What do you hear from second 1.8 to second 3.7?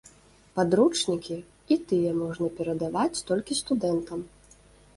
тыя можна перадаваць толькі